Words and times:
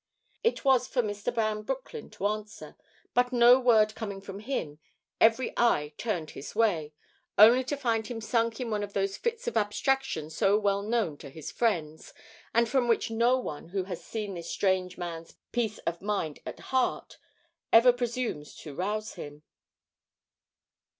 It 0.43 0.65
was 0.65 0.87
for 0.87 1.03
Mr. 1.03 1.31
Van 1.31 1.61
Broecklyn 1.61 2.09
to 2.13 2.25
answer, 2.25 2.75
but 3.13 3.31
no 3.31 3.59
word 3.59 3.93
coming 3.93 4.19
from 4.19 4.39
him, 4.39 4.79
every 5.19 5.53
eye 5.55 5.93
turned 5.95 6.31
his 6.31 6.55
way, 6.55 6.95
only 7.37 7.63
to 7.65 7.77
find 7.77 8.07
him 8.07 8.19
sunk 8.19 8.59
in 8.59 8.71
one 8.71 8.81
of 8.81 8.93
those 8.93 9.15
fits 9.15 9.47
of 9.47 9.55
abstraction 9.55 10.31
so 10.31 10.57
well 10.57 10.81
known 10.81 11.17
to 11.19 11.29
his 11.29 11.51
friends, 11.51 12.15
and 12.51 12.67
from 12.67 12.87
which 12.87 13.11
no 13.11 13.37
one 13.37 13.69
who 13.69 13.83
has 13.83 14.11
this 14.11 14.49
strange 14.49 14.97
man's 14.97 15.35
peace 15.51 15.77
of 15.85 16.01
mind 16.01 16.39
at 16.47 16.59
heart 16.73 17.19
ever 17.71 17.93
presumes 17.93 18.55
to 18.55 18.73
rouse 18.73 19.13
him. 19.13 19.43